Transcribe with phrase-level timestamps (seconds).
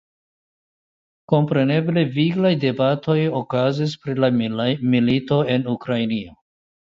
[1.33, 4.31] Kompreneble viglaj debatoj okazis pri la
[4.89, 6.35] milito en Ukrainio.